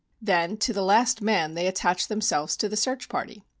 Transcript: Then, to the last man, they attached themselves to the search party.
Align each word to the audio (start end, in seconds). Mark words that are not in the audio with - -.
Then, 0.19 0.57
to 0.57 0.73
the 0.73 0.81
last 0.81 1.21
man, 1.21 1.53
they 1.53 1.67
attached 1.67 2.09
themselves 2.09 2.57
to 2.57 2.67
the 2.67 2.75
search 2.75 3.07
party. 3.07 3.43